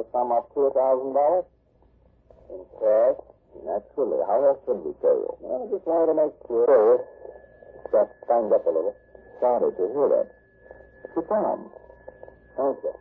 the 0.00 0.08
sum 0.16 0.32
of 0.32 0.48
two 0.56 0.72
thousand 0.72 1.12
dollars? 1.12 1.44
In 2.48 2.64
cash? 2.80 3.20
Naturally. 3.68 4.24
How 4.24 4.40
else 4.48 4.60
would 4.64 4.80
we 4.80 4.92
pay 5.04 5.12
you? 5.12 5.28
Well, 5.44 5.60
I 5.60 5.76
just 5.76 5.84
wanted 5.84 6.08
to 6.08 6.16
make 6.16 6.34
sure. 6.48 7.04
Got 7.92 8.08
banged 8.24 8.52
up 8.54 8.64
a 8.64 8.72
little. 8.72 8.96
Sorry 9.44 9.60
to 9.60 9.84
hear 9.92 10.08
that. 10.08 10.28
Sit 11.12 11.28
down. 11.28 11.68
Thank 12.56 12.78
you. 12.80 12.94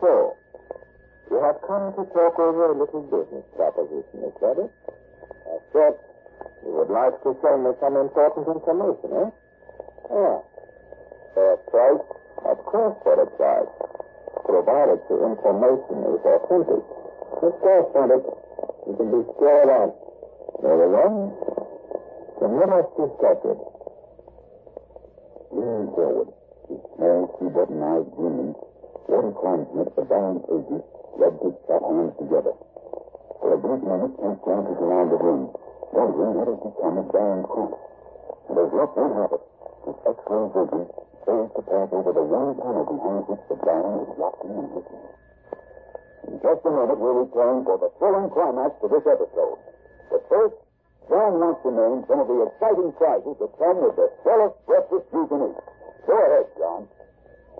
So, 0.00 0.36
you 1.30 1.36
have 1.40 1.58
come 1.64 1.94
to 1.96 2.04
talk 2.12 2.38
over 2.38 2.72
a 2.72 2.78
little 2.78 3.02
business 3.08 3.46
proposition, 3.56 4.26
is 4.26 4.36
that 4.42 4.56
it? 4.58 4.70
That's 5.48 5.72
it. 5.74 5.96
You 6.66 6.72
would 6.76 6.90
like 6.90 7.16
to 7.22 7.36
send 7.40 7.64
me 7.64 7.72
some 7.80 7.96
important 7.96 8.46
information, 8.48 9.08
eh? 9.16 9.30
Yeah. 10.10 10.38
For 11.34 11.46
a 11.54 11.58
price? 11.70 12.06
Of 12.44 12.58
course, 12.66 12.96
for 13.02 13.16
a 13.22 13.26
price. 13.26 13.97
Provided 14.48 15.04
the 15.12 15.16
information 15.28 15.96
is 16.08 16.24
authentic. 16.24 16.80
Of 16.80 17.52
course, 17.60 17.86
Sandy. 17.92 18.16
You 18.88 18.92
can 18.96 19.08
be 19.12 19.20
sure 19.36 19.60
of 19.60 19.68
that. 19.68 19.90
Very 20.64 20.88
well. 20.88 21.36
Then 22.40 22.56
let 22.56 22.72
us 22.72 22.88
discuss 22.96 23.40
it. 23.44 23.60
Leaning 25.52 25.92
forward, 25.92 26.32
his 26.64 26.80
small, 26.96 27.28
two-button-eyed 27.36 28.08
women, 28.16 28.56
water 29.04 29.36
clansmen, 29.36 29.84
the 29.92 30.04
bound 30.08 30.40
agent, 30.48 30.84
rubbed 31.20 31.44
his 31.44 31.56
fat 31.68 31.84
hands 31.84 32.16
together. 32.16 32.56
For 33.44 33.52
a 33.52 33.58
brief 33.60 33.84
minute, 33.84 34.16
Kent 34.16 34.40
glances 34.48 34.80
around 34.80 35.12
the 35.12 35.20
room, 35.20 35.52
wondering 35.92 36.34
what 36.40 36.48
has 36.48 36.60
become 36.64 36.96
of 36.96 37.12
Baron 37.12 37.44
Cruz. 37.44 37.76
And 38.48 38.56
as 38.64 38.72
luck 38.72 38.96
would 38.96 39.12
have 39.12 39.32
it, 39.36 39.44
his 39.84 39.96
X-ray 40.08 40.44
vision 40.56 40.88
to 41.28 41.60
pass 41.60 41.92
over 41.92 42.12
the 42.16 42.24
one 42.24 42.56
panel 42.56 42.88
behind 42.88 43.28
which 43.28 43.44
the 43.52 43.56
Baron 43.60 44.00
is 44.00 44.12
watching 44.16 44.48
and 44.48 44.68
listening. 44.72 45.12
In 46.24 46.34
just 46.40 46.64
a 46.64 46.72
minute, 46.72 46.96
we'll 46.96 47.28
return 47.28 47.68
for 47.68 47.76
the 47.76 47.92
thrilling 48.00 48.32
climax 48.32 48.72
to 48.80 48.88
this 48.88 49.04
episode. 49.04 49.60
But 50.08 50.24
first, 50.32 50.56
John 51.12 51.36
wants 51.36 51.60
to 51.68 51.70
name 51.72 52.08
some 52.08 52.24
of 52.24 52.28
the 52.32 52.48
exciting 52.48 52.96
prizes 52.96 53.36
that 53.44 53.52
come 53.60 53.76
with 53.76 53.96
the 54.00 54.08
swellest 54.24 54.56
breakfast 54.64 55.04
you 55.12 55.24
can 55.28 55.52
eat. 55.52 55.60
Go 56.08 56.16
ahead, 56.16 56.48
John. 56.56 56.88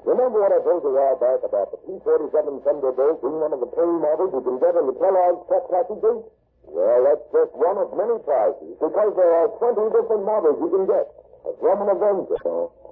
Remember 0.09 0.41
what 0.41 0.57
I 0.57 0.65
told 0.65 0.81
you 0.89 0.93
a 0.93 0.97
while 0.97 1.21
back 1.21 1.45
about 1.45 1.69
the 1.69 1.79
P-47 1.85 2.65
Thunderbolt 2.65 3.21
being 3.21 3.37
one 3.37 3.53
of 3.53 3.61
the 3.61 3.69
tame 3.77 4.01
models 4.01 4.33
you 4.33 4.43
can 4.49 4.57
get 4.65 4.81
in 4.81 4.89
the 4.89 4.97
Kellogg's 4.97 5.45
Pep 5.45 5.65
packages? 5.69 6.25
Well, 6.65 7.01
that's 7.05 7.25
just 7.37 7.53
one 7.53 7.77
of 7.77 7.93
many 7.93 8.17
prizes, 8.25 8.81
because 8.81 9.13
there 9.13 9.33
are 9.45 9.53
20 9.61 9.93
different 9.93 10.25
models 10.25 10.57
you 10.57 10.73
can 10.73 10.85
get. 10.89 11.05
A 11.45 11.53
Grumman 11.61 11.93
Avenger. 11.93 12.88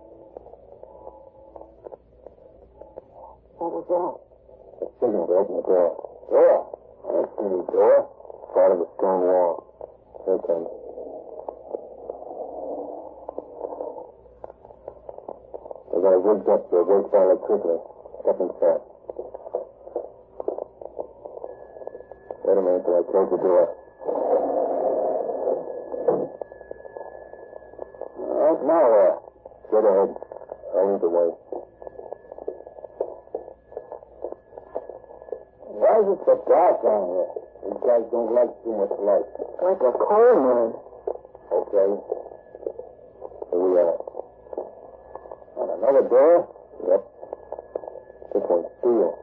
What 3.56 3.72
was 3.72 3.88
that? 3.88 4.84
A 4.84 4.88
signal 5.00 5.24
to 5.26 5.32
open 5.32 5.56
the 5.56 5.64
door. 5.64 5.96
Door. 6.28 6.58
I 6.76 7.10
don't 7.16 7.30
see 7.40 7.46
any 7.48 7.64
door. 7.72 8.04
Part 8.52 8.72
of 8.76 8.78
the 8.84 8.88
stone 9.00 9.22
wall. 9.24 9.64
Here 10.28 10.36
it 10.36 10.44
comes. 10.44 10.68
I 15.88 15.96
got 16.04 16.20
rigged 16.20 16.48
up 16.52 16.68
so 16.68 16.74
it 16.76 16.86
works 16.86 17.08
on 17.16 17.32
electricity. 17.32 17.80
Step 18.20 18.38
inside. 18.44 18.84
Wait 22.44 22.56
a 22.56 22.62
minute 22.62 22.84
till 22.84 23.00
I 23.00 23.02
close 23.08 23.30
the 23.32 23.40
door. 23.40 23.85
So 36.26 36.42
dark 36.48 36.82
down 36.82 37.06
here? 37.06 37.30
These 37.62 37.80
guys 37.86 38.02
don't 38.10 38.34
like 38.34 38.50
too 38.66 38.74
much 38.74 38.90
light. 38.98 39.30
Like 39.62 39.78
a 39.78 39.92
coal 39.94 40.34
mine. 40.42 40.74
Okay. 41.54 41.86
Here 43.46 43.62
we 43.62 43.78
are. 43.78 43.94
And 45.62 45.70
another 45.78 46.02
door? 46.10 46.50
Yep. 46.82 47.02
This 48.34 48.42
one's 48.50 48.66
steel. 48.82 49.14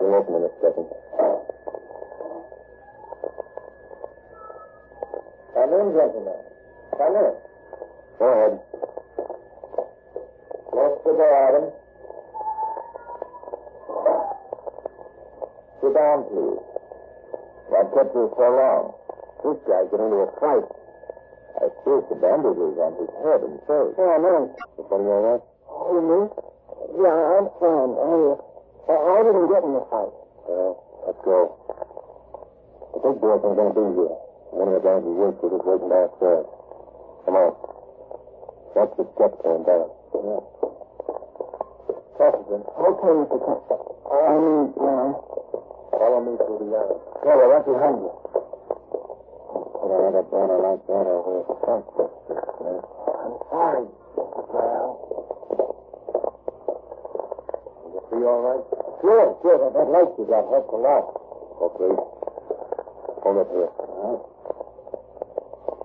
We'll 0.00 0.14
open 0.16 0.34
in 0.40 0.48
a 0.48 0.52
second. 0.64 0.88
Come 5.52 5.72
in, 5.76 5.92
gentlemen. 5.92 6.40
Come 6.96 7.16
in. 7.20 7.32
Go 8.16 8.24
ahead. 8.24 8.54
Close 10.72 10.96
the 11.04 11.12
door, 11.12 11.49
please. 16.30 16.62
What 17.70 17.86
kept 17.94 18.14
you 18.14 18.30
so 18.38 18.46
long? 18.46 18.82
This 19.42 19.58
guy 19.66 19.82
got 19.90 20.00
into 20.00 20.18
a 20.26 20.28
fight. 20.38 20.66
I 21.60 21.66
see 21.82 21.96
the 22.08 22.16
bandages 22.22 22.74
on 22.78 22.92
his 22.98 23.10
head 23.20 23.40
and 23.42 23.58
face. 23.66 23.94
Yeah, 23.98 24.16
man. 24.22 24.42
Everybody 24.78 25.04
all 25.10 25.22
right? 25.26 25.42
Oh, 25.70 25.98
me? 25.98 26.18
Yeah, 26.98 27.18
I'm 27.36 27.46
fine. 27.58 27.92
I, 27.98 28.10
uh, 28.90 28.94
I 28.94 29.18
didn't 29.26 29.48
get 29.50 29.62
in 29.66 29.72
the 29.74 29.84
fight. 29.90 30.12
Well, 30.46 30.72
let's 31.06 31.20
go. 31.26 31.38
The 32.94 32.98
big 33.06 33.16
boys 33.22 33.42
ain't 33.44 33.56
gonna 33.58 33.74
be 33.74 33.86
here. 33.98 34.14
One 34.50 34.66
of 34.70 34.74
the 34.78 34.82
guys 34.82 35.02
who 35.06 35.14
works 35.14 35.38
with 35.42 35.54
us 35.54 35.62
waiting 35.62 35.90
downstairs. 35.90 36.46
Come 37.26 37.36
on. 37.38 37.52
Watch 38.74 38.92
the 38.98 39.04
steps 39.14 39.38
going 39.46 39.62
down. 39.66 39.86
Yeah. 40.14 40.42
Officer, 42.20 42.60
Okay, 42.60 43.12
Mr. 43.16 43.38
Kent. 43.40 43.62
I 44.10 44.36
mean, 44.36 44.74
yeah. 44.76 45.39
Follow 46.00 46.24
me 46.24 46.32
through 46.40 46.64
the 46.64 46.68
yard. 46.72 46.96
Yeah, 47.28 47.36
well, 47.36 47.52
right 47.52 47.66
behind 47.68 47.96
you. 48.00 48.08
Put 49.76 49.90
another 49.92 50.24
banner 50.32 50.58
like 50.64 50.80
that 50.88 51.04
over 51.12 51.44
the 51.44 51.56
front. 51.60 51.84
I'm 51.92 53.36
sorry, 53.52 53.84
Mr. 54.16 54.42
Brown. 54.48 54.90
You 57.84 58.00
feel 58.08 58.32
all 58.32 58.42
right? 58.48 58.64
Sure, 59.04 59.28
sure. 59.44 59.56
That, 59.60 59.72
that 59.76 59.88
light 59.92 60.08
you 60.16 60.24
got 60.24 60.48
helped 60.48 60.72
a 60.72 60.80
lot. 60.80 61.04
Okay. 61.68 61.92
Hold 63.20 63.36
up 63.44 63.48
here. 63.52 63.68
All 63.68 64.00
right. 64.00 64.24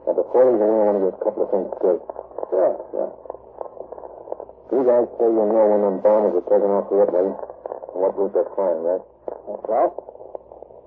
Now, 0.07 0.13
before 0.15 0.43
we 0.47 0.55
go 0.55 0.63
in, 0.63 0.79
I 0.79 0.83
want 0.87 0.95
to 0.95 1.03
get 1.11 1.15
a 1.19 1.23
couple 1.27 1.43
of 1.43 1.49
things 1.51 1.69
straight. 1.75 2.03
Sure, 2.55 2.71
sure. 2.95 3.11
You 4.71 4.79
guys 4.87 5.07
say 5.19 5.27
you 5.27 5.43
know 5.43 5.65
when 5.75 5.81
them 5.83 5.99
bombers 5.99 6.39
are 6.39 6.47
taken 6.47 6.71
off 6.71 6.87
the 6.87 7.03
airplane 7.03 7.35
and 7.35 7.99
what 7.99 8.15
route 8.15 8.31
they're 8.31 8.47
flying, 8.55 8.79
right? 8.79 9.03
Right. 9.63 9.87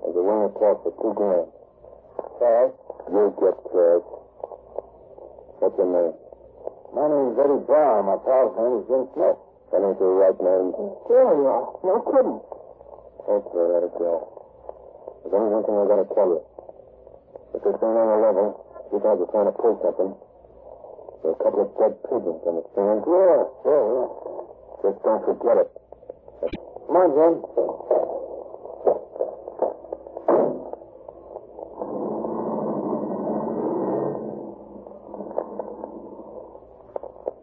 There's 0.05 0.13
a 0.13 0.21
wing 0.21 0.45
across 0.45 0.77
for 0.85 0.93
two 1.01 1.13
grand. 1.17 1.49
Cash. 2.37 2.73
You'll 3.09 3.33
get 3.41 3.57
uh, 3.57 3.65
cash. 3.65 4.05
What's 5.57 5.73
your 5.81 5.89
name? 5.89 6.13
My 6.93 7.09
name's 7.09 7.33
Eddie 7.41 7.65
Brown. 7.65 8.05
My 8.05 8.21
pal's 8.21 8.53
name 8.61 8.77
is 8.77 8.85
Jim 8.85 9.09
Smith. 9.17 9.41
That 9.73 9.81
ain't 9.81 9.97
your 9.97 10.21
right 10.21 10.37
name. 10.37 10.69
Sure 11.09 11.33
you 11.33 11.45
are. 11.49 11.65
No 11.81 11.97
kidding. 12.13 12.39
Okay, 13.25 13.57
uh, 13.57 13.69
let 13.73 13.89
it 13.89 13.93
go. 13.97 14.13
There's 15.25 15.33
only 15.33 15.49
one 15.49 15.65
thing 15.65 15.73
I 15.73 15.85
gotta 15.89 16.07
tell 16.13 16.29
you. 16.29 16.41
If 17.57 17.61
this 17.65 17.73
ain't 17.73 17.97
on 17.97 18.05
the 18.05 18.19
level, 18.21 18.53
you 18.93 19.01
guys 19.01 19.17
are 19.17 19.31
trying 19.33 19.49
to 19.49 19.55
pull 19.57 19.81
something. 19.81 20.13
There 21.25 21.33
are 21.33 21.37
a 21.37 21.41
couple 21.41 21.65
of 21.65 21.73
dead 21.81 21.97
pigeons, 22.05 22.41
understand? 22.45 23.01
Sure, 23.01 23.49
sure, 23.65 23.85
yeah. 23.97 24.07
Just 24.85 25.01
don't 25.01 25.25
forget 25.25 25.57
it. 25.57 25.69
Come 26.87 26.95
on, 26.95 27.09
Jim. 27.17 27.33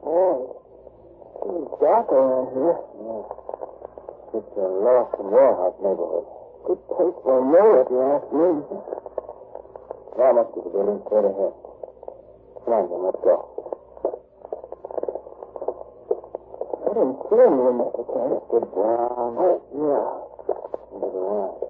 Oh, 0.08 0.56
it's 1.46 1.80
dark 1.80 2.08
around 2.10 2.48
here. 2.54 2.78
It's 4.34 4.52
a 4.56 4.66
lost 4.66 5.14
and 5.20 5.30
warehouse 5.30 5.76
neighborhood. 5.82 6.26
Good 6.96 7.12
a 7.28 7.44
mill, 7.44 7.84
if 7.84 7.92
you 7.92 8.00
ask 8.08 8.24
me. 8.32 8.56
Now, 10.16 10.32
the 10.32 10.44
building 10.72 11.04
straight 11.04 11.28
ahead. 11.28 11.52
Come 12.64 12.72
on, 12.72 12.88
then, 12.88 13.04
let's 13.04 13.20
go. 13.20 13.36
I 16.80 16.96
didn't 16.96 17.20
see 17.28 17.36
anyone, 17.36 17.84
Mr. 17.84 18.00
Kent. 18.00 18.48
Mr. 18.48 18.64
Brown. 18.72 19.36
Oh, 19.36 19.60
yeah. 19.76 20.08
The 20.96 21.20
line. 21.20 21.68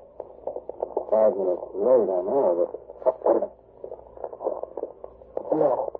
Five 1.10 1.34
minutes 1.34 1.74
late, 1.74 2.06
I 2.06 2.22
know, 2.22 2.54
but... 2.62 2.70
Matter? 5.56 5.90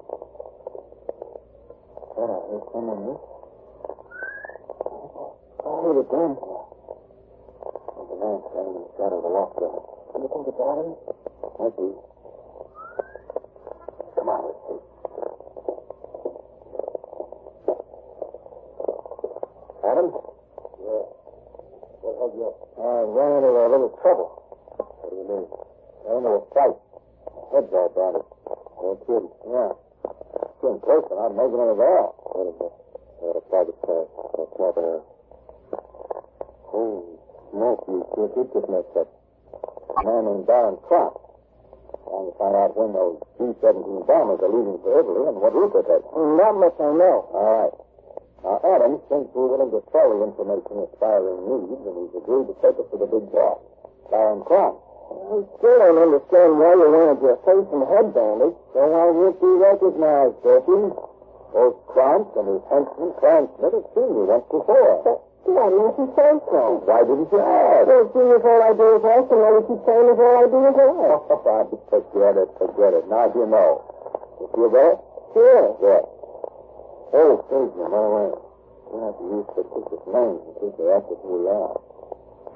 Thought 2.15 2.31
I 2.31 2.39
heard 2.47 2.65
someone 2.71 3.01
miss. 3.11 3.23
I 5.67 5.71
heard 5.83 5.99
it 5.99 6.09
then. 6.15 6.46
A 8.17 8.19
man 8.19 8.41
standing 8.49 8.77
in 8.77 8.81
the 8.81 8.93
shadow 8.97 9.21
of 9.21 9.25
the 9.29 9.29
loft 9.29 9.61
building. 9.61 9.85
You 10.17 10.29
think 10.33 10.49
it's 10.49 10.57
Adam? 10.57 10.97
Might 11.61 11.77
be. 11.77 11.89
Come 14.17 14.29
on, 14.33 14.41
let's 14.41 14.57
see. 14.65 14.81
Adam? 19.85 20.09
Yeah. 20.81 21.05
What 22.01 22.15
held 22.17 22.33
you 22.41 22.45
up? 22.49 22.57
I 22.81 23.05
ran 23.05 23.31
into 23.37 23.53
a 23.53 23.69
little 23.69 23.93
trouble. 24.01 24.33
What 24.81 25.13
do 25.13 25.17
you 25.21 25.29
mean? 25.29 25.45
I 25.53 26.17
ran 26.17 26.25
into 26.25 26.41
a 26.41 26.45
fight. 26.57 26.73
My 26.73 27.53
Head's 27.53 27.69
all 27.77 27.93
bandaged. 27.93 28.33
No 28.81 28.97
kidding. 29.05 29.29
Yeah. 29.45 29.77
Getting 30.65 30.81
close 30.81 31.05
to 31.05 31.15
not 31.21 31.37
making 31.37 31.61
it 31.61 31.69
at 31.69 31.85
all. 31.85 32.17
What 32.33 32.49
is 32.49 32.57
it? 32.65 32.73
I 32.73 33.29
had 33.29 33.37
a 33.37 33.45
private 33.45 33.77
car. 33.85 34.09
That's 34.41 34.57
not 34.57 34.73
there. 34.73 35.05
Holy 36.73 37.06
kid. 37.57 38.05
You 38.17 38.25
just 38.53 38.97
up. 38.97 39.09
A 39.97 40.05
man 40.05 40.25
named 40.29 40.47
Baron 40.47 40.77
Crop. 40.85 41.17
Trying 42.05 42.29
to 42.31 42.35
find 42.39 42.55
out 42.55 42.77
when 42.77 42.93
those 42.93 43.19
B-17 43.41 44.07
bombers 44.07 44.41
are 44.45 44.53
leaving 44.53 44.79
for 44.85 44.93
Italy 44.95 45.27
and 45.27 45.37
what 45.41 45.57
route 45.57 45.73
they're 45.75 45.89
taking. 45.89 46.37
Not 46.37 46.55
much 46.61 46.77
I 46.79 46.91
know. 46.93 47.27
All 47.33 47.51
right. 47.57 47.75
Now, 48.45 48.63
Adams 48.63 49.03
thinks 49.11 49.33
we're 49.35 49.51
willing 49.51 49.73
to 49.75 49.83
sell 49.91 50.13
the 50.13 50.23
information 50.23 50.87
aspiring 50.87 51.41
needs, 51.51 51.83
and 51.83 51.95
he's 51.99 52.15
agreed 52.15 52.47
to 52.47 52.55
take 52.63 52.79
us 52.79 52.87
to 52.93 52.97
the 53.01 53.09
big 53.11 53.27
boss, 53.35 53.59
Baron 54.13 54.45
Crop. 54.47 54.79
I 55.07 55.43
still 55.59 55.79
don't 55.83 55.99
understand 55.99 56.59
why 56.59 56.79
you 56.79 56.87
wanted 56.87 57.23
your 57.23 57.39
face 57.43 57.69
and 57.75 57.83
head 57.91 58.11
bandaged. 58.15 58.59
So 58.75 58.81
I 58.87 59.07
won't 59.11 59.39
be 59.43 59.51
recognized, 59.59 60.39
Dorothy. 60.47 60.95
Both 61.55 61.79
Krantz 61.89 62.31
and 62.37 62.47
his 62.53 62.63
henchman, 62.71 63.17
Transmit, 63.19 63.73
have 63.73 63.89
seen 63.97 64.11
you 64.13 64.31
once 64.31 64.47
before. 64.51 65.03
But 65.03 65.19
why 65.53 65.69
didn't 65.71 65.95
you 66.01 66.07
say 66.17 66.33
so? 66.51 66.63
Why 66.87 67.01
didn't 67.07 67.31
you 67.31 67.41
ask? 67.43 67.87
Well, 67.87 68.07
see, 68.11 68.27
if 68.35 68.43
all 68.43 68.63
I 68.67 68.73
do 68.75 68.87
is 68.99 69.05
ask, 69.07 69.27
and 69.31 69.41
now 69.43 69.51
you 69.55 69.63
keep 69.69 69.81
saying 69.87 70.07
if 70.11 70.19
all 70.19 70.37
I 70.43 70.47
do 70.51 70.59
is 70.67 70.77
ask. 70.77 70.85
Oh, 70.97 71.79
forget 71.91 72.35
it, 72.37 72.49
forget 72.59 72.93
it. 72.97 73.05
Now 73.09 73.31
you 73.31 73.47
know. 73.47 73.83
You 74.41 74.47
feel 74.53 74.71
better? 74.71 74.97
Sure. 75.33 75.67
Yeah. 75.85 76.03
Oh, 77.17 77.33
Stacy, 77.47 77.79
by 77.79 78.01
the 78.03 78.11
way, 78.11 78.29
we 78.91 78.97
have 79.07 79.17
to 79.17 79.25
use 79.31 79.47
fictitious 79.55 80.05
names 80.11 80.41
in 80.47 80.53
case 80.61 80.75
they 80.77 80.89
ask 80.93 81.07
us 81.09 81.21
who 81.23 81.31
we 81.41 81.45
are. 81.49 81.77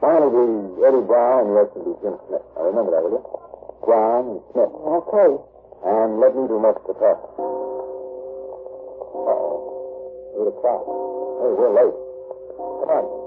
Mine 0.03 0.21
will 0.27 0.35
be 0.77 0.83
Eddie 0.89 1.05
Brown, 1.07 1.47
and 1.47 1.55
yours 1.57 1.71
will 1.77 1.87
be 1.93 1.95
Jim 2.03 2.17
Smith. 2.29 2.45
Now 2.57 2.63
remember 2.69 2.91
that, 2.97 3.03
will 3.05 3.21
you? 3.21 3.25
Brown 3.85 4.23
and 4.37 4.43
Smith. 4.53 4.73
Okay. 4.73 5.31
And 5.87 6.21
let 6.21 6.33
me 6.37 6.45
do 6.49 6.57
most 6.61 6.81
of 6.85 6.93
the 6.93 6.95
talking. 7.01 7.31
Uh-oh. 9.29 10.41
Eight 10.41 10.49
o'clock. 10.53 10.83
Hey, 10.85 11.53
we're 11.57 11.73
late. 11.77 12.10
Come 12.81 12.89
on. 12.89 13.21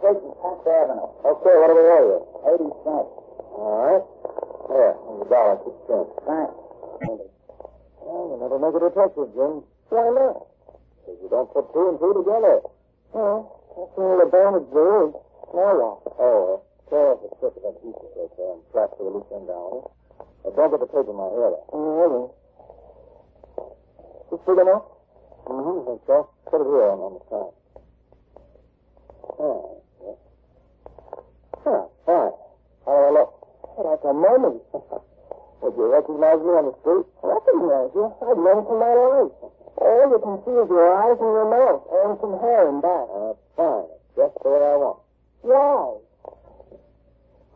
Street 0.00 0.16
and 0.24 0.34
Tenth 0.40 0.66
Avenue. 0.66 1.08
Okay, 1.24 1.54
what 1.60 1.68
do 1.68 1.74
we 1.76 1.84
owe 1.84 2.04
you? 2.08 2.18
Eighty 2.48 2.70
cents. 2.84 3.12
All 3.52 3.76
right. 3.84 4.04
There, 4.72 4.96
here's 4.96 5.20
a 5.20 5.28
dollar, 5.28 5.56
six 5.60 5.76
cents. 5.84 6.10
Thanks. 6.24 6.56
Well, 8.00 8.32
you 8.32 8.36
never 8.40 8.56
make 8.58 8.74
a 8.74 8.80
detective, 8.80 9.28
Jim. 9.36 9.60
Why 9.92 10.08
not? 10.16 10.48
Because 11.04 11.18
you 11.20 11.28
don't 11.28 11.52
put 11.52 11.68
two 11.72 11.84
and 11.92 11.98
two 12.00 12.12
together. 12.16 12.64
Well, 13.12 13.59
that's 13.80 13.96
all 13.96 14.20
the 14.20 14.28
bandage 14.28 14.68
there 14.76 15.08
is. 15.08 15.12
Now 15.56 15.72
what? 15.72 16.04
Oh, 16.20 16.60
uh, 16.60 16.94
off 16.94 17.22
the 17.22 17.30
strip 17.38 17.56
of 17.56 17.62
that 17.64 17.76
piece 17.80 17.96
of 17.96 18.08
tape 18.12 18.34
there 18.36 18.52
and 18.52 18.62
flap 18.74 18.90
the 18.98 19.08
loose 19.08 19.24
end 19.32 19.46
down, 19.48 19.78
you? 19.78 19.82
But 20.44 20.52
don't 20.58 20.70
get 20.70 20.80
the 20.84 20.90
tape 20.90 21.08
in 21.08 21.16
my 21.16 21.30
hair, 21.32 21.48
though. 21.54 21.64
All 21.72 21.96
right. 21.96 22.30
This 24.30 24.42
big 24.44 24.58
enough? 24.60 24.84
Mm-hmm, 25.48 25.80
I 25.80 25.84
think 25.86 26.00
so. 26.06 26.28
Put 26.50 26.60
it 26.60 26.68
here 26.68 26.86
on, 26.92 26.98
on 27.00 27.12
the 27.16 27.22
side. 27.30 27.54
Oh, 29.40 29.80
yeah. 30.04 30.18
Huh, 31.64 31.82
fine. 32.04 32.34
How 32.84 32.94
do 32.94 33.02
I 33.06 33.10
look? 33.16 33.30
Like 33.80 34.04
a 34.04 34.12
mummy. 34.12 34.60
Would 35.60 35.74
you 35.76 35.86
recognize 35.88 36.40
me 36.40 36.52
on 36.56 36.64
the 36.68 36.76
street? 36.84 37.06
Recognize 37.20 37.90
you? 37.96 38.06
I'd 38.28 38.40
never 38.40 38.62
from 38.64 38.78
my 38.80 38.92
life. 38.92 39.32
All 39.80 40.04
you 40.10 40.18
can 40.20 40.36
see 40.44 40.56
is 40.56 40.68
your 40.68 40.88
eyes 40.90 41.16
and 41.16 41.32
your 41.32 41.48
mouth, 41.48 41.82
and 41.90 42.18
some 42.20 42.34
hair 42.40 42.68
in 42.68 42.80
back. 42.80 43.08
That's 44.40 44.48
fine. 44.48 44.48
That's 44.48 44.48
the 44.48 44.50
way 44.50 44.64
I 44.64 44.76
want. 44.76 44.98
Why? 45.42 46.00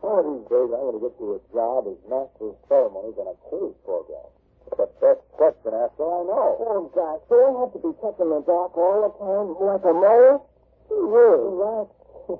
One 0.05 0.19
of 0.21 0.25
these 0.29 0.45
days, 0.49 0.69
I'm 0.69 0.85
going 0.85 0.97
to 0.97 1.03
get 1.05 1.17
you 1.17 1.27
a 1.33 1.41
job 1.49 1.89
as 1.89 1.97
master 2.05 2.53
of 2.53 2.55
ceremonies 2.69 3.17
on 3.17 3.27
a 3.33 3.37
cruise 3.49 3.77
program. 3.85 4.29
The 4.77 4.89
best 5.01 5.21
question 5.33 5.73
after 5.73 6.03
I 6.05 6.21
know. 6.25 6.57
Oh, 6.61 6.89
gosh, 6.93 7.21
do 7.29 7.37
I 7.37 7.49
have 7.61 7.73
to 7.73 7.81
be 7.81 7.93
kept 8.01 8.19
in 8.21 8.29
the 8.29 8.41
dark 8.45 8.77
all 8.77 9.05
the 9.05 9.13
time 9.17 9.57
like 9.61 9.85
a 9.85 9.93
mole? 9.93 10.45
Really? 10.89 11.41
Relax. 11.41 11.89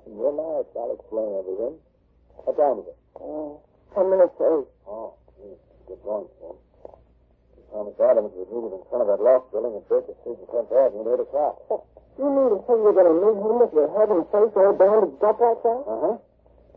Relax. 0.09 0.65
I'll 0.77 0.93
explain 0.97 1.29
everything. 1.41 1.75
What 2.45 2.57
time 2.57 2.81
is 2.81 2.87
it? 2.89 2.97
Uh, 3.17 3.57
ten 3.93 4.05
minutes 4.09 4.33
to 4.37 4.43
eight. 4.45 4.69
Oh, 4.89 5.13
geez. 5.37 5.57
Going, 6.03 6.29
son. 6.41 6.57
Thomas 7.71 7.97
Adams 7.99 8.31
was 8.35 8.47
needed 8.51 8.71
in 8.75 8.81
front 8.89 9.01
of 9.03 9.09
that 9.09 9.21
loft 9.23 9.51
building 9.51 9.75
at 9.77 9.85
Baker 9.89 10.13
Street 10.21 10.37
and 10.41 10.49
10th 10.49 10.71
Avenue 10.71 11.07
at 11.13 11.19
8 11.21 11.27
o'clock. 11.27 11.55
You 12.15 12.27
mean 12.31 12.49
to 12.55 12.59
say 12.63 12.73
you're 12.79 12.95
going 12.95 13.11
to 13.11 13.17
meet 13.19 13.35
him 13.35 13.55
with 13.59 13.73
your 13.75 13.91
head 13.91 14.07
and 14.07 14.23
face 14.31 14.55
all 14.55 14.71
bandaged 14.75 15.19
up 15.19 15.35
like 15.39 15.61
that? 15.65 15.81
Uh-huh. 15.83 16.15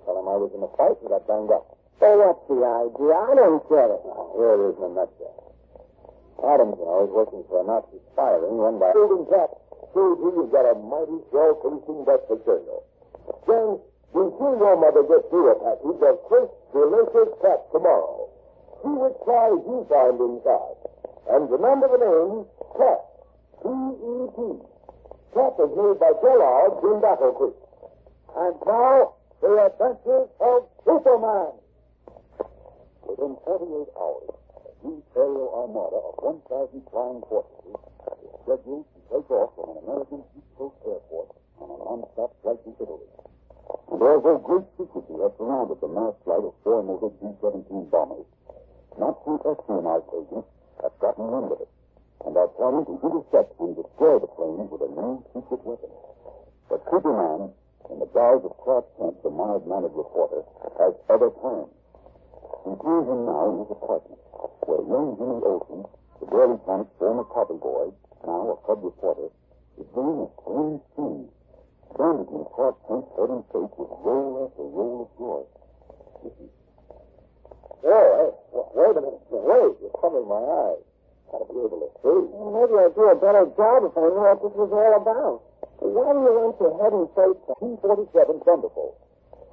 Tell 0.02 0.16
him 0.18 0.26
I 0.26 0.36
was 0.40 0.50
in 0.56 0.62
a 0.66 0.70
fight 0.74 0.98
and 0.98 1.10
got 1.14 1.28
banged 1.30 1.52
up. 1.54 1.78
So 2.02 2.06
what's 2.18 2.42
the 2.50 2.58
idea? 2.62 3.14
I 3.14 3.32
don't 3.38 3.62
get 3.70 3.90
it. 3.90 4.02
Now, 4.06 4.34
here 4.34 4.54
it 4.54 4.62
is 4.70 4.76
in 4.78 4.84
a 4.86 4.92
nutshell. 4.98 5.38
Adams, 6.42 6.78
you 6.78 6.86
know, 6.86 7.02
is 7.02 7.10
working 7.10 7.42
for 7.50 7.58
a 7.62 7.64
Nazi 7.66 7.98
spy 8.14 8.30
ring 8.38 8.58
run 8.62 8.78
by... 8.78 8.94
Building 8.94 9.26
Cap, 9.26 9.50
Susie, 9.90 10.30
you've 10.30 10.54
got 10.54 10.70
a 10.70 10.78
mighty 10.78 11.18
swell 11.30 11.58
policing 11.58 12.06
best 12.06 12.22
material. 12.30 12.86
James, 13.46 13.82
we'll 14.14 14.30
see 14.38 14.52
your 14.62 14.78
mother 14.78 15.02
get 15.02 15.26
through 15.30 15.50
a 15.50 15.56
package 15.58 15.98
of 15.98 16.16
crisp, 16.30 16.54
delicious 16.70 17.30
cat 17.42 17.66
tomorrow. 17.74 18.27
See 18.82 18.94
which 18.94 19.18
prize 19.26 19.58
you 19.66 19.86
find 19.90 20.16
inside. 20.22 20.78
And 21.34 21.50
remember 21.50 21.90
the 21.90 21.98
name, 21.98 22.46
Cat. 22.78 23.02
P-E-T. 23.58 24.38
Cat 25.34 25.54
is 25.58 25.72
made 25.74 25.98
by 25.98 26.12
Kellogg's 26.22 26.82
in 26.86 26.98
Battle 27.02 27.34
Creek. 27.34 27.58
And 28.38 28.54
now, 28.62 29.18
the 29.42 29.50
adventures 29.66 30.30
of 30.38 30.58
Superman. 30.86 31.58
Within 33.02 33.34
48 33.44 33.88
hours, 33.98 34.30
a 34.62 34.72
huge 34.86 35.04
aerial 35.16 35.50
armada 35.58 35.98
of 35.98 36.14
1,000 36.46 36.78
flying 36.94 37.22
horses 37.26 37.74
is 37.74 38.30
scheduled 38.46 38.86
to 38.94 38.98
take 39.10 39.30
off 39.30 39.58
from 39.58 39.74
an 39.74 39.78
American 39.84 40.22
East 40.38 40.50
Coast 40.54 40.78
airport 40.86 41.34
on 41.58 41.66
a 41.66 41.78
non-stop 41.82 42.30
flight 42.46 42.62
to 42.62 42.70
Italy. 42.78 43.10
And 43.90 44.00
although 44.02 44.38
great 44.38 44.66
secrecy 44.78 45.18
has 45.18 45.32
surrounded 45.34 45.80
the 45.82 45.88
mass 45.88 46.14
flight 46.22 46.46
of 46.46 46.54
four 46.62 46.82
motor 46.86 47.10
B-17 47.18 47.90
bombers, 47.90 48.28
not 48.98 49.24
two 49.24 49.38
espionage 49.46 50.04
have 50.82 50.94
gotten 50.98 51.30
wind 51.30 51.52
of 51.54 51.60
it 51.62 51.70
and 52.26 52.36
are 52.36 52.50
planning 52.58 52.84
to 52.86 52.98
intercept 52.98 53.54
and 53.62 53.78
destroy 53.78 54.18
the 54.18 54.26
planes 54.34 54.66
with 54.70 54.82
a 54.82 54.90
new 54.90 55.22
secret 55.30 55.62
weapon. 55.62 55.90
But 56.68 56.82
Superman, 56.90 57.54
in 57.90 57.98
the 58.02 58.10
guise 58.10 58.42
of 58.42 58.52
Clark 58.58 58.90
Kent, 58.98 59.22
the 59.22 59.30
mild-mannered 59.30 59.94
reporter, 59.94 60.42
has 60.82 60.92
other 61.08 61.30
plans. 61.30 61.70
We 62.66 62.74
find 62.74 63.06
him 63.06 63.22
now 63.24 63.42
in 63.54 63.56
his 63.62 63.70
apartment, 63.70 64.20
where 64.66 64.82
young 64.82 65.14
Jimmy 65.14 65.38
Olsen, 65.46 65.86
the 66.18 66.26
Burley 66.26 66.58
Planet 66.66 66.90
former 66.98 67.24
copy 67.24 67.54
boy, 67.54 67.94
now 68.26 68.50
a 68.50 68.56
cub 68.66 68.82
reporter, 68.82 69.30
is 69.78 69.86
doing 69.94 70.26
a 70.26 70.28
strange 70.42 70.82
thing. 70.98 71.30
Bandaging 71.96 72.44
Clark 72.50 72.76
Kent's 72.90 73.08
head 73.14 73.30
and 73.30 73.46
face 73.54 73.72
with 73.78 73.94
roll 74.02 74.50
after 74.50 74.66
roll 74.66 75.06
of 75.06 75.10
joy. 75.16 75.42
Listen. 76.26 76.50
Oh, 76.50 76.57
hey, 77.82 78.10
w- 78.52 78.70
wait 78.74 78.94
a 78.96 79.00
minute. 79.02 79.22
Wait, 79.30 79.72
you're 79.82 79.96
covering 79.98 80.28
my 80.28 80.40
eyes. 80.40 80.82
Gotta 81.30 81.44
be 81.52 81.60
able 81.60 81.80
to 81.84 81.90
see. 82.00 82.18
Well, 82.32 82.50
maybe 82.56 82.74
I'd 82.80 82.94
do 82.96 83.04
a 83.12 83.16
better 83.18 83.44
job 83.52 83.84
if 83.84 83.94
I 83.96 84.08
knew 84.08 84.22
what 84.24 84.40
this 84.40 84.54
was 84.56 84.72
all 84.72 84.94
about. 84.96 85.44
Why 85.78 86.10
do 86.10 86.20
you 86.24 86.32
want 86.34 86.58
your 86.58 86.74
head 86.80 86.92
and 86.96 87.06
face 87.14 87.38
P-47 87.60 88.42
Thunderbolt. 88.42 88.96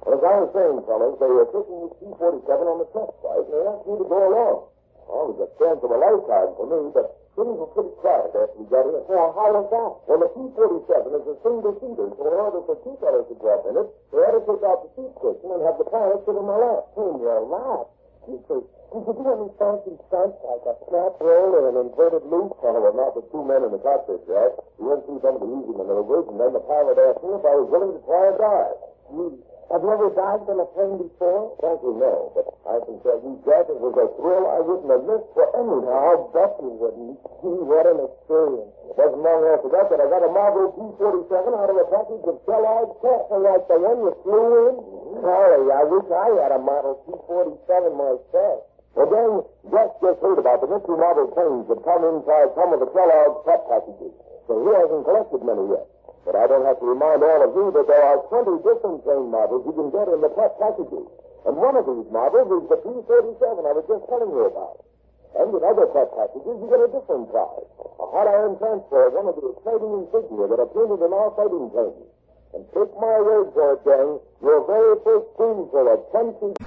Well, 0.02 0.14
as 0.16 0.22
I 0.22 0.34
was 0.42 0.50
saying, 0.54 0.78
fellas, 0.86 1.14
they 1.22 1.30
were 1.30 1.46
taking 1.54 1.78
this 1.86 1.94
P-47 2.02 2.48
on 2.66 2.78
the 2.82 2.88
test 2.94 3.12
site, 3.22 3.44
and 3.46 3.52
they 3.52 3.62
asked 3.66 3.86
me 3.86 3.94
to 4.00 4.06
go 4.06 4.18
along. 4.26 4.58
Well, 5.06 5.22
it 5.22 5.28
was 5.36 5.40
a 5.46 5.50
chance 5.60 5.80
of 5.86 5.90
a 5.92 5.98
lifetime 5.98 6.50
for 6.58 6.66
me, 6.66 6.78
but 6.90 7.06
things 7.38 7.54
were 7.60 7.70
pretty 7.76 7.94
quiet 8.02 8.32
after 8.34 8.56
we 8.58 8.64
got 8.66 8.86
in. 8.90 8.98
Well, 9.06 9.30
how 9.38 9.48
was 9.54 9.66
that? 9.70 9.92
Well, 10.10 10.20
the 10.24 10.30
P-47 10.34 10.94
is 11.14 11.26
a 11.30 11.36
single-seater, 11.46 12.06
so 12.16 12.22
in 12.26 12.34
order 12.34 12.60
for 12.66 12.74
two 12.82 12.94
fellows 12.98 13.26
to 13.30 13.34
drop 13.38 13.62
in 13.70 13.74
it, 13.78 13.86
they 14.10 14.22
had 14.24 14.34
to 14.34 14.42
take 14.48 14.62
out 14.66 14.82
the 14.82 14.90
seat 14.98 15.12
cushion 15.22 15.50
and 15.52 15.62
have 15.62 15.78
the 15.78 15.86
pilot 15.86 16.22
sit 16.26 16.34
in 16.34 16.42
my 16.46 16.58
lap. 16.58 16.90
In 16.98 17.22
your 17.22 17.42
lap. 17.46 17.86
Jesus. 18.26 18.66
Did 18.92 19.02
you 19.06 19.14
do 19.14 19.24
any 19.26 19.50
fancy 19.58 19.94
stunts 20.10 20.38
like 20.42 20.64
a 20.66 20.74
snap 20.86 21.14
roll 21.22 21.50
or 21.54 21.70
an 21.70 21.76
inverted 21.78 22.26
loop? 22.26 22.58
Well, 22.62 22.78
well, 22.82 22.94
not 22.94 23.14
with 23.14 23.30
two 23.30 23.42
men 23.46 23.62
in 23.62 23.70
the 23.70 23.82
cockpit, 23.82 24.26
Jack. 24.26 24.58
We 24.78 24.90
went 24.90 25.06
through 25.06 25.22
some 25.22 25.38
of 25.38 25.42
the 25.42 25.50
easy 25.50 25.74
maneuvers, 25.74 26.26
and 26.30 26.38
then 26.38 26.52
the 26.54 26.64
pilot 26.66 26.98
asked 26.98 27.22
me 27.22 27.34
if 27.34 27.44
I 27.46 27.54
was 27.54 27.66
willing 27.70 27.94
to 27.94 28.02
try 28.02 28.22
a 28.30 28.34
dive. 28.34 28.78
You 29.14 29.38
hmm. 29.38 29.55
Have 29.66 29.82
you 29.82 29.90
ever 29.90 30.14
dived 30.14 30.46
in 30.46 30.62
a 30.62 30.68
plane 30.78 30.94
before? 31.02 31.58
Thank 31.58 31.82
you, 31.82 31.98
no. 31.98 32.30
But 32.38 32.46
I 32.70 32.78
can 32.86 33.02
tell 33.02 33.18
you, 33.18 33.34
Jack, 33.42 33.66
it 33.66 33.74
was 33.82 33.98
a 33.98 34.06
thrill 34.14 34.46
I 34.46 34.62
wouldn't 34.62 34.86
have 34.94 35.02
missed 35.02 35.26
for 35.34 35.42
anything. 35.58 35.90
I'll 35.90 36.30
bet 36.30 36.54
you 36.62 36.70
wouldn't. 36.70 37.18
Gee, 37.42 37.66
what 37.66 37.82
an 37.90 37.98
experience. 37.98 38.70
It 38.86 38.94
wasn't 38.94 39.26
long 39.26 39.42
after 39.50 39.68
that 39.74 39.90
that 39.90 39.98
I 39.98 40.06
got 40.06 40.22
a 40.22 40.30
Marvel 40.30 40.70
P-47 40.70 41.34
out 41.50 41.66
of 41.66 41.76
a 41.82 41.86
package 41.90 42.24
of 42.30 42.38
Kellogg's 42.46 42.94
Pep. 43.02 43.26
Like 43.26 43.66
the 43.66 43.76
one 43.82 43.98
you 44.06 44.14
flew 44.22 44.70
in? 44.70 44.74
Mm-hmm. 44.78 45.26
Golly, 45.26 45.66
I 45.74 45.82
wish 45.82 46.06
I 46.14 46.28
had 46.46 46.52
a 46.54 46.60
Model 46.62 47.02
P-47 47.02 47.90
myself. 47.98 48.70
Well, 48.94 49.10
gang, 49.10 49.34
Jack 49.74 49.90
just 49.98 50.22
heard 50.22 50.38
about 50.38 50.62
the 50.62 50.70
mystery 50.70 50.94
model 50.96 51.26
planes 51.34 51.66
that 51.66 51.82
come 51.82 52.06
inside 52.06 52.54
some 52.54 52.70
of 52.70 52.78
the 52.78 52.88
Kellogg's 52.94 53.42
Pep 53.44 53.66
packages. 53.66 54.14
So 54.46 54.62
he 54.62 54.70
hasn't 54.78 55.04
collected 55.04 55.42
many 55.42 55.74
yet. 55.74 55.90
But 56.26 56.34
I 56.34 56.50
don't 56.50 56.66
have 56.66 56.82
to 56.82 56.86
remind 56.90 57.22
all 57.22 57.40
of 57.46 57.54
you 57.54 57.70
that 57.70 57.86
there 57.86 58.02
are 58.02 58.18
20 58.26 58.66
different 58.66 59.06
plane 59.06 59.30
models 59.30 59.62
you 59.62 59.70
can 59.78 59.94
get 59.94 60.10
in 60.10 60.18
the 60.18 60.32
Pep 60.34 60.58
packages. 60.58 61.06
And 61.46 61.54
one 61.54 61.78
of 61.78 61.86
these 61.86 62.10
models 62.10 62.50
is 62.50 62.66
the 62.66 62.82
P-37 62.82 63.62
I 63.62 63.70
was 63.70 63.86
just 63.86 64.02
telling 64.10 64.34
you 64.34 64.50
about. 64.50 64.82
And 65.38 65.54
with 65.54 65.62
other 65.62 65.86
Pep 65.94 66.10
packages, 66.18 66.50
you 66.58 66.66
get 66.66 66.82
a 66.82 66.90
different 66.90 67.30
prize. 67.30 67.70
A 68.02 68.06
hot 68.10 68.26
iron 68.26 68.58
transfer 68.58 69.06
of 69.06 69.14
one 69.14 69.30
of 69.30 69.38
the 69.38 69.54
exciting 69.54 69.92
insignia 70.02 70.50
that 70.50 70.58
are 70.58 70.66
printed 70.74 70.98
in 70.98 71.14
our 71.14 71.30
fighting 71.38 71.70
planes. 71.70 72.10
And 72.58 72.66
take 72.74 72.90
my 72.98 73.16
word 73.22 73.54
for 73.54 73.78
it, 73.78 73.86
gang, 73.86 74.18
your 74.42 74.66
very 74.66 74.98
first 75.06 75.30
cruiser 75.38 75.94
of 75.94 76.02
20... 76.10 76.58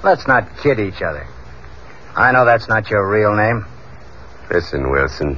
Let's 0.00 0.24
not 0.24 0.48
kid 0.64 0.80
each 0.80 1.04
other. 1.04 1.28
I 2.16 2.32
know 2.32 2.48
that's 2.48 2.72
not 2.72 2.88
your 2.88 3.04
real 3.04 3.36
name. 3.36 3.68
Listen, 4.48 4.88
Wilson. 4.88 5.36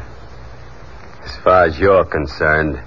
As 1.27 1.37
far 1.39 1.65
as 1.65 1.77
you're 1.77 2.05
concerned, 2.05 2.81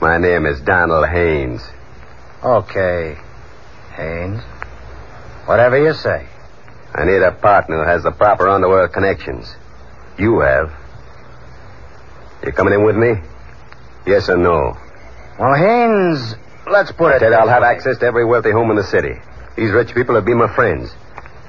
my 0.00 0.18
name 0.18 0.46
is 0.46 0.60
Donald 0.62 1.06
Haynes. 1.08 1.62
Okay, 2.42 3.16
Haynes. 3.94 4.42
Whatever 5.46 5.78
you 5.78 5.94
say. 5.94 6.26
I 6.92 7.04
need 7.04 7.22
a 7.22 7.30
partner 7.30 7.84
who 7.84 7.88
has 7.88 8.02
the 8.02 8.10
proper 8.10 8.48
underworld 8.48 8.92
connections. 8.92 9.54
You 10.18 10.40
have. 10.40 10.72
You 12.44 12.50
coming 12.50 12.74
in 12.74 12.84
with 12.84 12.96
me? 12.96 13.12
Yes 14.08 14.28
or 14.28 14.36
no? 14.36 14.76
Well, 15.38 15.54
Haynes, 15.54 16.34
let's 16.68 16.90
put 16.90 17.12
I 17.12 17.16
it. 17.16 17.20
said 17.20 17.32
I'll 17.32 17.48
have 17.48 17.62
access 17.62 17.96
to 17.98 18.06
every 18.06 18.24
wealthy 18.24 18.50
home 18.50 18.70
in 18.70 18.76
the 18.76 18.82
city. 18.84 19.14
These 19.56 19.70
rich 19.70 19.94
people 19.94 20.16
will 20.16 20.22
be 20.22 20.34
my 20.34 20.52
friends. 20.52 20.90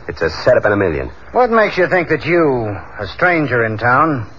It's 0.08 0.22
a 0.22 0.30
setup 0.30 0.66
in 0.66 0.74
a 0.74 0.78
million. 0.78 1.10
What 1.32 1.50
makes 1.50 1.76
you 1.76 1.88
think 1.90 2.10
that 2.10 2.24
you, 2.24 2.68
a 3.00 3.08
stranger 3.08 3.66
in 3.66 3.80
town, 3.80 4.30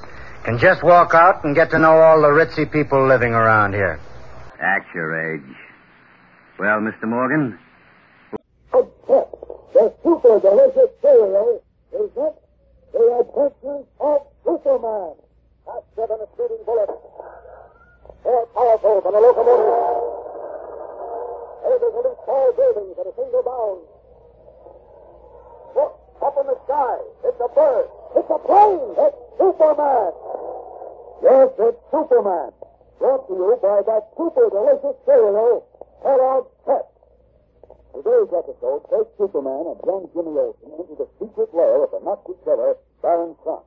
can 0.44 0.58
just 0.58 0.82
walk 0.82 1.14
out 1.14 1.44
and 1.44 1.54
get 1.54 1.70
to 1.70 1.78
know 1.78 1.92
all 1.96 2.20
the 2.20 2.28
ritzy 2.28 2.70
people 2.70 3.06
living 3.06 3.32
around 3.32 3.72
here? 3.74 3.98
At 4.60 4.84
your 4.94 5.34
age. 5.34 5.56
Well, 6.58 6.80
Mr. 6.80 7.04
Morgan, 7.08 7.58
Oh, 8.72 8.90
the 9.72 9.92
super 10.02 10.40
delicious 10.40 10.90
cereal 11.02 11.62
is 11.92 12.10
it? 12.16 12.34
The 12.92 13.04
Adventures 13.22 13.86
of 14.00 14.20
Superman. 14.44 15.14
Faster 15.66 16.06
than 16.10 16.18
a 16.22 16.28
speeding 16.34 16.62
bullet. 16.66 16.90
More 18.24 18.46
powerful 18.54 19.00
than 19.02 19.14
a 19.14 19.20
locomotive. 19.22 19.78
Able 21.70 21.90
to 21.90 22.00
leap 22.02 22.18
tall 22.26 22.50
buildings 22.58 22.96
at 22.98 23.06
a 23.06 23.14
single 23.14 23.42
bound. 23.46 23.82
Look, 25.74 25.92
up 26.22 26.34
in 26.38 26.46
the 26.50 26.58
sky. 26.66 26.96
It's 27.30 27.40
a 27.42 27.48
bird. 27.54 27.86
It's 28.18 28.30
a 28.30 28.38
plane. 28.42 28.90
It's 28.98 29.18
Superman. 29.38 30.10
Yes, 31.22 31.48
it's 31.58 31.80
Superman. 31.90 32.50
Brought 32.98 33.26
to 33.28 33.32
you 33.34 33.58
by 33.62 33.82
that 33.86 34.02
super 34.16 34.46
delicious 34.50 34.96
cereal, 35.06 35.66
Kellogg's 36.02 36.50
Pep. 36.66 36.86
Today's 37.94 38.30
episode 38.34 38.82
takes 38.90 39.10
Superman 39.18 39.70
and 39.70 39.78
young 39.86 40.10
Jimmy 40.14 40.34
Olsen 40.34 40.70
into 40.78 40.94
the 40.98 41.06
secret 41.18 41.48
lair 41.54 41.84
of 41.84 41.90
the 41.94 42.00
Nazi 42.02 42.34
killer, 42.44 42.74
Baron 43.02 43.34
Trump. 43.42 43.64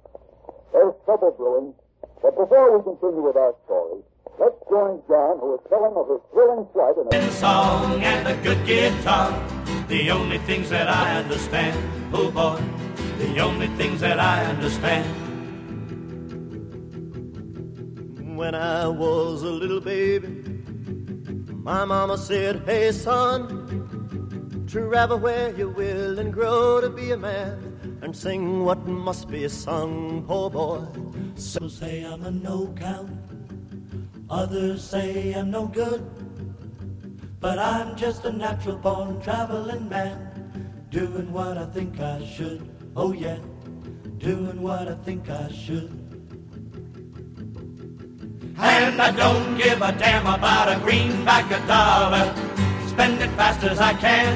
There's 0.78 0.94
trouble 1.06 1.32
brewing, 1.32 1.74
but 2.22 2.38
before 2.38 2.78
we 2.78 2.84
continue 2.84 3.24
with 3.26 3.36
our 3.36 3.56
story, 3.66 4.00
let's 4.40 4.56
join 4.70 5.02
John, 5.08 5.40
who 5.40 5.56
is 5.56 5.62
telling 5.70 5.96
of 5.98 6.08
his 6.08 6.22
thrilling 6.32 6.68
flight 6.72 6.94
in 7.02 7.08
a... 7.20 7.32
song 7.32 8.04
and 8.04 8.28
a 8.28 8.36
good 8.44 8.64
guitar. 8.68 9.34
The 9.88 10.12
only 10.12 10.38
things 10.38 10.70
that 10.70 10.88
I 10.88 11.16
understand, 11.16 11.76
oh 12.14 12.30
boy, 12.30 12.62
the 13.18 13.40
only 13.40 13.70
things 13.70 14.02
that 14.02 14.20
I 14.20 14.46
understand. 14.46 15.08
When 18.38 18.54
I 18.54 18.88
was 18.88 19.42
a 19.42 19.50
little 19.50 19.82
baby, 19.82 20.62
my 21.56 21.86
mama 21.86 22.20
said, 22.20 22.62
Hey 22.68 22.92
son, 22.92 23.48
travel 24.68 25.18
where 25.18 25.56
you 25.56 25.70
will 25.70 26.20
and 26.20 26.32
grow 26.32 26.82
to 26.82 26.90
be 26.92 27.10
a 27.10 27.18
man 27.18 27.67
and 28.02 28.16
sing 28.16 28.64
what 28.64 28.86
must 28.88 29.30
be 29.30 29.48
sung, 29.48 30.24
poor 30.28 30.50
boy. 30.50 30.86
Some 31.36 31.70
say 31.70 32.04
I'm 32.04 32.24
a 32.24 32.32
no 32.32 32.74
count, 32.78 33.12
others 34.30 34.84
say 34.84 35.34
I'm 35.34 35.52
no 35.52 35.68
good. 35.68 36.06
But 37.40 37.60
I'm 37.60 37.96
just 37.96 38.26
a 38.26 38.32
natural 38.32 38.78
born 38.78 39.22
traveling 39.22 39.88
man, 39.90 40.86
doing 40.90 41.32
what 41.32 41.58
I 41.58 41.66
think 41.66 42.00
I 42.00 42.26
should. 42.26 42.68
Oh 42.96 43.14
yeah, 43.14 43.38
doing 44.18 44.62
what 44.62 44.88
I 44.88 44.96
think 44.96 45.30
I 45.30 45.52
should. 45.52 45.92
And 48.60 49.00
I 49.00 49.12
don't 49.12 49.56
give 49.56 49.84
a 49.84 49.92
damn 49.92 50.26
about 50.26 50.68
a 50.76 50.80
greenback 50.80 51.52
a 51.52 51.60
dollar. 51.68 52.34
Spend 52.88 53.22
it 53.22 53.30
fast 53.38 53.64
as 53.64 53.80
I 53.80 53.94
can. 53.94 54.34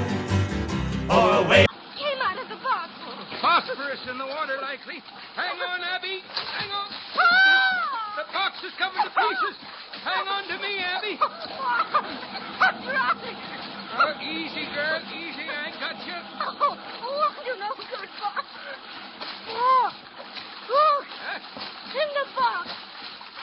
Or 1.10 1.44
away. 1.44 1.66
Came 1.98 2.22
out 2.22 2.38
of 2.38 2.48
the 2.48 2.56
box. 2.58 2.92
Phosphorus 3.92 4.12
in 4.12 4.18
the 4.18 4.26
water, 4.26 4.56
likely. 4.62 5.04
Hang 5.36 5.60
on, 5.60 5.82
Abby. 5.84 6.24
Hang 6.24 6.72
on. 6.72 6.88
Ah! 7.20 8.24
The 8.24 8.26
box 8.32 8.64
is 8.64 8.72
coming 8.80 9.04
to 9.04 9.12
pieces. 9.12 9.56
Hang 10.04 10.28
on 10.28 10.48
to 10.48 10.56
me, 10.64 10.80
Abby. 10.80 11.20
I'm 11.20 12.78
dropping. 12.88 13.36
Oh, 14.00 14.16
easy, 14.24 14.64
girl. 14.72 15.02
Easy. 15.12 15.44
I 15.44 15.76
got 15.76 16.00
you. 16.08 16.16
Oh, 16.40 16.78
oh, 17.04 17.36
you 17.46 17.60
know, 17.60 17.76
good 17.76 18.10
box. 18.16 18.48
Oh, 19.50 19.92
look. 20.72 21.08
In 21.92 22.10
the 22.16 22.26
box. 22.32 22.72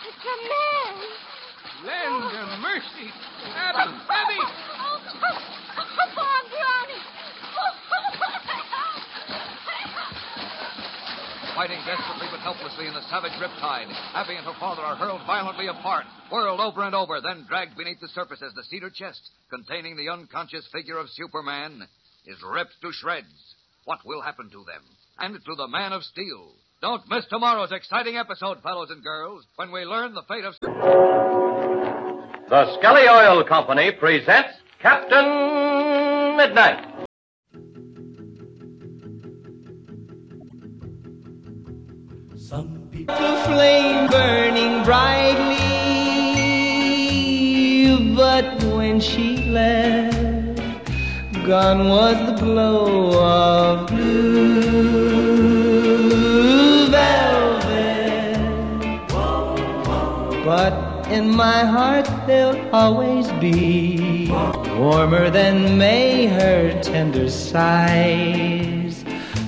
It's 0.09 0.25
a 0.25 0.37
man. 0.49 0.97
Land 1.85 2.25
of 2.25 2.49
mercy. 2.65 3.13
Abby. 3.53 3.93
Abby. 4.09 4.41
Oh, 4.41 4.97
oh, 4.97 5.45
oh, 5.77 6.25
I'm 6.25 6.47
drowning. 6.49 7.05
Fighting 11.59 11.83
desperately 11.83 12.31
but 12.31 12.39
helplessly 12.39 12.87
in 12.87 12.95
the 12.95 12.98
savage 13.11 13.33
riptide, 13.41 13.93
Abby 14.15 14.37
and 14.37 14.45
her 14.45 14.59
father 14.61 14.83
are 14.83 14.97
hurled 14.97 15.23
violently 15.27 15.67
apart, 15.67 16.05
whirled 16.31 16.61
over 16.61 16.83
and 16.83 16.95
over, 16.95 17.21
then 17.21 17.47
dragged 17.49 17.77
beneath 17.77 18.01
the 18.01 18.09
surface 18.09 18.43
as 18.43 18.53
the 18.55 18.65
cedar 18.65 18.91
chest, 18.91 19.21
containing 19.51 19.97
the 19.97 20.11
unconscious 20.11 20.67
figure 20.73 20.99
of 20.99 21.09
Superman, 21.11 21.87
is 22.27 22.37
ripped 22.45 22.81
to 22.83 22.93
shreds. 22.93 23.55
What 23.85 24.05
will 24.05 24.21
happen 24.21 24.51
to 24.51 24.65
them? 24.65 24.83
And 25.19 25.35
to 25.35 25.55
the 25.55 25.69
Man 25.69 25.93
of 25.93 26.05
Steel? 26.05 26.53
Don't 26.81 27.09
miss 27.09 27.25
tomorrow's 27.27 27.73
exciting 27.73 28.17
episode, 28.17 28.63
fellows 28.63 28.91
and 28.91 29.03
girls, 29.03 29.45
when 29.57 29.73
we 29.73 29.85
learn 29.85 30.15
the 30.15 30.23
fate 30.29 30.45
of. 30.45 30.55
The 32.49 32.77
Skelly 32.79 33.09
Oil 33.09 33.43
Company 33.45 33.91
presents 33.99 34.55
Captain 34.81 36.37
Midnight. 36.37 36.88
People. 43.09 43.39
flame 43.49 44.07
burning 44.09 44.85
brightly. 44.85 45.57
But 48.15 48.63
when 48.65 49.01
she 49.01 49.45
left, 49.45 50.61
gone 51.47 51.89
was 51.89 52.17
the 52.29 52.35
glow 52.45 53.19
of 53.19 53.87
blue 53.89 55.29
velvet. 56.91 58.37
But 60.45 60.75
in 61.11 61.31
my 61.35 61.65
heart 61.65 62.09
there'll 62.27 62.61
always 62.75 63.33
be 63.41 64.31
warmer 64.77 65.31
than 65.31 65.79
May 65.79 66.27
her 66.27 66.81
tender 66.83 67.31
sighs 67.31 69.05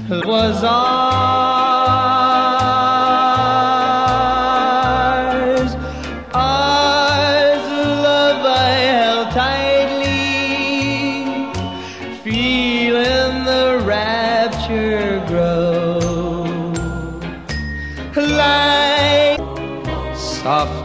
was 0.09 0.65
ours. 0.65 1.70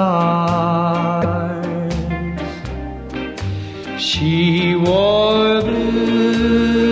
She 4.00 4.76
wore 4.76 5.62
blue 5.62 6.88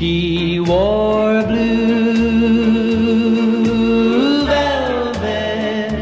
She 0.00 0.58
wore 0.60 1.42
blue 1.42 2.06
velvet, 4.46 5.92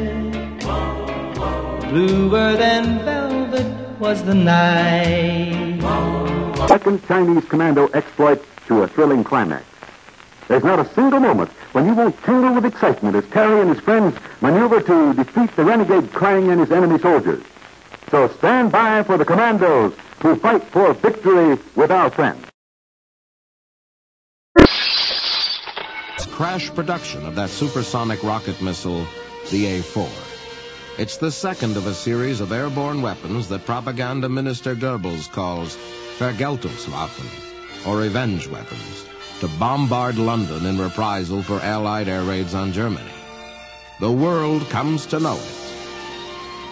bluer 1.90 2.54
than 2.56 3.00
velvet 3.00 3.66
was 3.98 4.22
the 4.22 4.34
night. 4.36 5.80
Second 6.68 7.04
Chinese 7.08 7.44
commando 7.46 7.88
exploit 7.88 8.40
to 8.68 8.84
a 8.84 8.86
thrilling 8.86 9.24
climax. 9.24 9.64
There's 10.46 10.62
not 10.62 10.78
a 10.78 10.88
single 10.94 11.18
moment 11.18 11.50
when 11.72 11.84
you 11.84 11.94
won't 11.94 12.22
tingle 12.22 12.54
with 12.54 12.66
excitement 12.66 13.16
as 13.16 13.24
Terry 13.30 13.60
and 13.60 13.70
his 13.70 13.80
friends 13.80 14.16
maneuver 14.40 14.80
to 14.80 15.12
defeat 15.14 15.56
the 15.56 15.64
renegade 15.64 16.12
Krang 16.12 16.52
and 16.52 16.60
his 16.60 16.70
enemy 16.70 17.00
soldiers. 17.00 17.42
So 18.12 18.28
stand 18.28 18.70
by 18.70 19.02
for 19.02 19.18
the 19.18 19.24
commandos 19.24 19.92
who 20.22 20.36
fight 20.36 20.62
for 20.68 20.94
victory 20.94 21.58
with 21.74 21.90
our 21.90 22.10
friends. 22.10 22.47
Crash 26.38 26.72
production 26.72 27.26
of 27.26 27.34
that 27.34 27.50
supersonic 27.50 28.22
rocket 28.22 28.62
missile, 28.62 29.04
the 29.50 29.66
A-4. 29.66 30.08
It's 30.96 31.16
the 31.16 31.32
second 31.32 31.76
of 31.76 31.88
a 31.88 31.92
series 31.92 32.40
of 32.40 32.52
airborne 32.52 33.02
weapons 33.02 33.48
that 33.48 33.66
propaganda 33.66 34.28
minister 34.28 34.76
Goebbels 34.76 35.32
calls 35.32 35.76
Vergeltungswaffen, 36.18 37.88
or 37.88 37.96
revenge 37.96 38.46
weapons, 38.46 39.04
to 39.40 39.48
bombard 39.58 40.16
London 40.16 40.64
in 40.64 40.78
reprisal 40.78 41.42
for 41.42 41.58
Allied 41.58 42.06
air 42.06 42.22
raids 42.22 42.54
on 42.54 42.72
Germany. 42.72 43.18
The 43.98 44.12
world 44.12 44.62
comes 44.70 45.06
to 45.06 45.18
know 45.18 45.34
it 45.34 45.72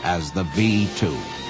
as 0.04 0.30
the 0.30 0.44
V-2. 0.44 1.45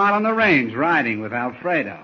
Out 0.00 0.14
on 0.14 0.22
the 0.22 0.32
range 0.32 0.72
riding 0.72 1.20
with 1.20 1.34
Alfredo. 1.34 1.98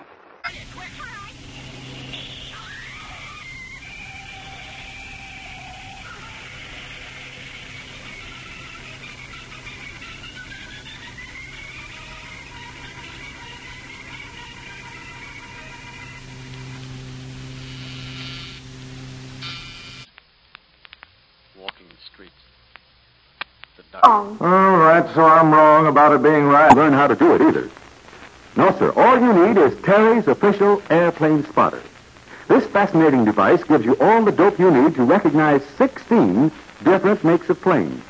Walking 21.56 21.86
the 21.88 21.96
streets. 22.12 22.34
All 24.02 24.36
right, 24.76 25.02
oh, 25.02 25.12
so 25.14 25.24
I'm 25.24 25.50
wrong 25.50 25.86
about 25.86 26.12
it 26.12 26.22
being 26.22 26.44
right. 26.44 26.76
Learn 26.76 26.92
how 26.92 27.06
to 27.06 27.16
do 27.16 27.34
it 27.34 27.40
either. 27.40 27.70
No, 28.56 28.76
sir. 28.78 28.90
All 28.96 29.20
you 29.20 29.46
need 29.46 29.58
is 29.58 29.78
Terry's 29.82 30.26
official 30.26 30.82
airplane 30.88 31.44
spotter. 31.44 31.82
This 32.48 32.64
fascinating 32.66 33.24
device 33.24 33.62
gives 33.64 33.84
you 33.84 33.96
all 34.00 34.24
the 34.24 34.32
dope 34.32 34.58
you 34.58 34.70
need 34.70 34.94
to 34.94 35.04
recognize 35.04 35.62
16 35.76 36.50
different 36.82 37.22
makes 37.22 37.50
of 37.50 37.60
planes. 37.60 38.02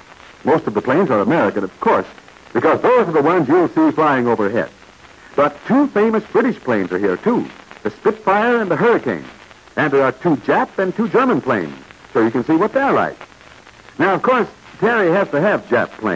Most 0.44 0.66
of 0.66 0.74
the 0.74 0.82
planes 0.82 1.10
are 1.10 1.20
American, 1.20 1.64
of 1.64 1.80
course, 1.80 2.06
because 2.52 2.80
those 2.80 3.08
are 3.08 3.12
the 3.12 3.22
ones 3.22 3.48
you'll 3.48 3.68
see 3.68 3.90
flying 3.90 4.28
overhead. 4.28 4.70
But 5.34 5.56
two 5.66 5.88
famous 5.88 6.24
British 6.24 6.58
planes 6.60 6.92
are 6.92 6.98
here, 6.98 7.16
too 7.16 7.48
the 7.86 7.90
Spitfire 7.90 8.60
and 8.60 8.68
the 8.68 8.74
Hurricane. 8.74 9.24
And 9.76 9.92
there 9.92 10.02
are 10.02 10.10
two 10.10 10.36
Jap 10.38 10.76
and 10.78 10.94
two 10.96 11.08
German 11.08 11.40
planes, 11.40 11.76
so 12.12 12.20
you 12.20 12.32
can 12.32 12.44
see 12.44 12.56
what 12.56 12.72
they're 12.72 12.92
like. 12.92 13.16
Now, 13.96 14.14
of 14.14 14.22
course, 14.22 14.48
Terry 14.80 15.08
has 15.12 15.30
to 15.30 15.40
have 15.40 15.64
Jap 15.66 15.90
planes. 15.90 16.14